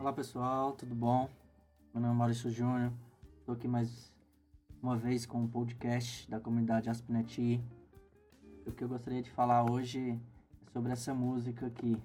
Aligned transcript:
Olá 0.00 0.14
pessoal, 0.14 0.72
tudo 0.72 0.94
bom? 0.94 1.28
Meu 1.92 2.00
nome 2.00 2.14
é 2.14 2.16
Maurício 2.16 2.50
Júnior, 2.50 2.90
estou 3.38 3.54
aqui 3.54 3.68
mais 3.68 4.10
uma 4.82 4.96
vez 4.96 5.26
com 5.26 5.36
o 5.36 5.42
um 5.42 5.46
podcast 5.46 6.26
da 6.30 6.40
comunidade 6.40 6.88
Aspineti. 6.88 7.62
O 8.66 8.72
que 8.72 8.82
eu 8.82 8.88
gostaria 8.88 9.22
de 9.22 9.30
falar 9.30 9.70
hoje 9.70 10.18
é 10.66 10.70
sobre 10.72 10.92
essa 10.92 11.12
música 11.12 11.66
aqui. 11.66 11.90
Me 11.90 12.00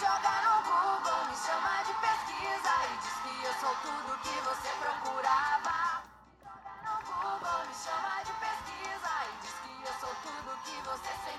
joga 0.00 0.32
no 0.48 0.64
Google, 0.64 1.28
me 1.28 1.36
chama 1.44 1.84
de 1.84 1.92
pesquisa 2.00 2.72
e 2.88 2.96
diz 2.96 3.16
que 3.20 3.36
eu 3.44 3.52
sou 3.52 3.74
tudo 3.84 4.16
que 4.24 4.32
você 4.48 4.70
procurava. 4.80 6.08
Me 6.24 6.40
joga 6.40 6.72
no 6.88 6.96
Google, 7.04 7.68
me 7.68 7.74
chama 7.84 8.24
de 8.24 8.32
pesquisa 8.40 9.12
e 9.28 9.44
diz 9.44 9.56
que 9.60 9.76
eu 9.76 9.92
sou 10.00 10.14
tudo 10.24 10.56
que 10.64 10.72
você 10.88 11.12
sempre 11.20 11.35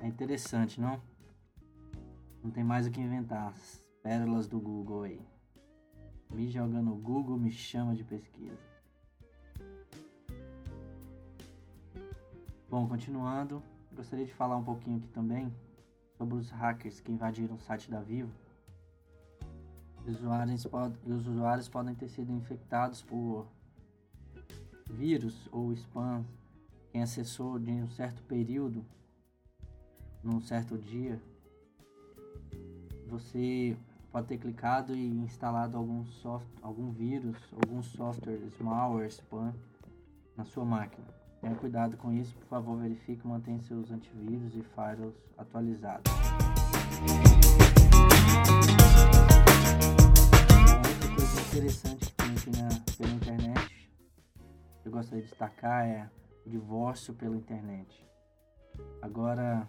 É 0.00 0.06
interessante, 0.06 0.80
não? 0.80 1.00
Não 2.42 2.50
tem 2.50 2.62
mais 2.62 2.86
o 2.86 2.90
que 2.90 3.00
inventar. 3.00 3.48
As 3.48 3.84
pérolas 4.02 4.46
do 4.46 4.60
Google 4.60 5.02
aí. 5.02 5.20
Me 6.30 6.48
joga 6.48 6.80
no 6.80 6.94
Google, 6.94 7.38
me 7.38 7.50
chama 7.50 7.94
de 7.94 8.04
pesquisa. 8.04 8.58
Bom, 12.70 12.86
continuando, 12.86 13.62
gostaria 13.94 14.26
de 14.26 14.34
falar 14.34 14.56
um 14.56 14.62
pouquinho 14.62 14.98
aqui 14.98 15.08
também 15.08 15.50
sobre 16.18 16.34
os 16.34 16.50
hackers 16.50 17.00
que 17.00 17.10
invadiram 17.10 17.54
o 17.54 17.60
site 17.60 17.90
da 17.90 18.00
Vivo. 18.00 18.30
Os 20.06 20.16
usuários, 20.16 20.66
pod 20.66 20.94
os 21.06 21.26
usuários 21.26 21.68
podem 21.68 21.94
ter 21.94 22.08
sido 22.08 22.30
infectados 22.32 23.02
por 23.02 23.46
vírus 24.90 25.48
ou 25.50 25.72
spam. 25.72 26.24
Quem 26.90 27.02
acessou 27.02 27.58
de 27.58 27.70
um 27.70 27.88
certo 27.88 28.22
período, 28.24 28.84
num 30.28 30.42
certo 30.42 30.76
dia, 30.76 31.18
você 33.06 33.74
pode 34.12 34.26
ter 34.26 34.36
clicado 34.36 34.94
e 34.94 35.06
instalado 35.22 35.78
algum, 35.78 36.04
soft, 36.04 36.46
algum 36.60 36.92
vírus, 36.92 37.38
algum 37.54 37.82
software, 37.82 38.38
malware, 38.60 39.08
spam 39.08 39.54
na 40.36 40.44
sua 40.44 40.66
máquina. 40.66 41.06
Tenha 41.40 41.54
cuidado 41.54 41.96
com 41.96 42.12
isso, 42.12 42.34
por 42.36 42.46
favor, 42.46 42.76
verifique 42.76 43.24
e 43.24 43.28
mantenha 43.28 43.58
seus 43.62 43.90
antivírus 43.90 44.54
e 44.54 44.62
firewalls 44.62 45.16
atualizados. 45.38 46.12
Outra 50.84 51.14
coisa 51.16 51.40
interessante 51.40 52.06
que 52.06 52.12
tem 52.12 52.32
aqui 52.32 52.50
na, 52.50 52.68
pela 52.98 53.14
internet, 53.14 53.90
eu 54.84 54.92
gostaria 54.92 55.22
de 55.22 55.30
destacar 55.30 55.86
é 55.86 56.10
o 56.44 56.50
divórcio 56.50 57.14
pela 57.14 57.36
internet. 57.36 58.06
Agora, 59.00 59.66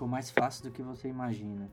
ficou 0.00 0.08
mais 0.08 0.30
fácil 0.30 0.64
do 0.64 0.70
que 0.70 0.82
você 0.82 1.08
imagina 1.08 1.70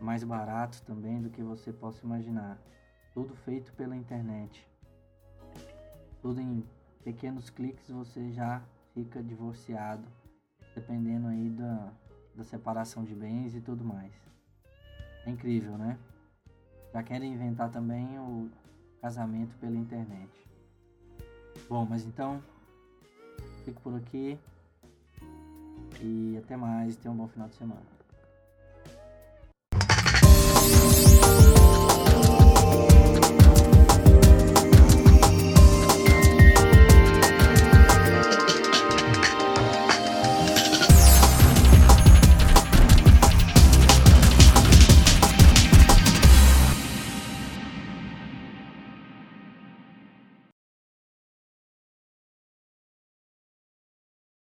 mais 0.00 0.24
barato 0.24 0.80
também 0.84 1.20
do 1.20 1.28
que 1.28 1.42
você 1.42 1.70
possa 1.70 2.02
imaginar. 2.02 2.58
Tudo 3.12 3.36
feito 3.36 3.70
pela 3.74 3.94
internet. 3.94 4.66
Tudo 6.22 6.40
em 6.40 6.64
pequenos 7.04 7.50
cliques 7.50 7.90
você 7.90 8.32
já 8.32 8.62
fica 8.94 9.22
divorciado, 9.22 10.08
dependendo 10.74 11.28
aí 11.28 11.50
da, 11.50 11.92
da 12.34 12.44
separação 12.44 13.04
de 13.04 13.14
bens 13.14 13.54
e 13.54 13.60
tudo 13.60 13.84
mais. 13.84 14.14
É 15.26 15.30
incrível, 15.30 15.76
né? 15.76 15.98
Já 16.94 17.02
querem 17.02 17.34
inventar 17.34 17.70
também 17.70 18.18
o 18.18 18.50
casamento 19.02 19.54
pela 19.58 19.76
internet. 19.76 20.32
Bom, 21.68 21.84
mas 21.84 22.06
então 22.06 22.42
fico 23.66 23.82
por 23.82 23.94
aqui 23.96 24.38
e 26.02 26.36
até 26.38 26.56
mais. 26.56 26.96
Tenha 26.96 27.12
um 27.12 27.16
bom 27.16 27.28
final 27.28 27.48
de 27.48 27.54
semana. 27.54 27.82